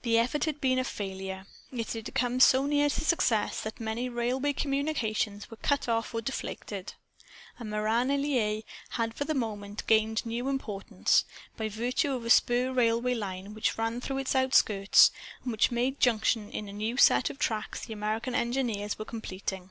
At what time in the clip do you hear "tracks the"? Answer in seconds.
17.38-17.92